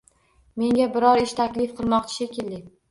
[0.61, 2.65] Menga biror ish taklif qilmoqchi shekilli